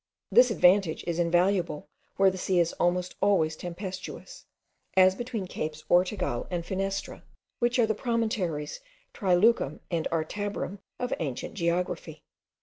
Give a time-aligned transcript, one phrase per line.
[0.31, 4.47] This advantage is invaluable where the sea is almost always tempestuous,
[4.97, 7.21] as between capes Ortegal and Finisterre,
[7.59, 8.79] which are the promontories
[9.13, 12.23] Trileucum and Artabrum of ancient geography.